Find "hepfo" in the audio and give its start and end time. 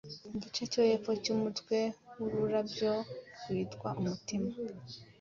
0.89-1.11